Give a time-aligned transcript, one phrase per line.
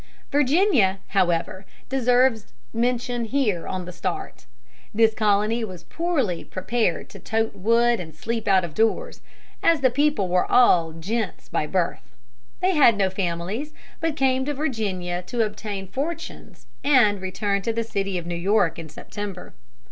[0.31, 4.47] Virginia, however, deserves mention here on the start.
[4.95, 9.21] This colony was poorly prepared to tote wood and sleep out of doors,
[9.61, 12.15] as the people were all gents by birth.
[12.61, 17.83] They had no families, but came to Virginia to obtain fortunes and return to the
[17.83, 19.53] city of New York in September.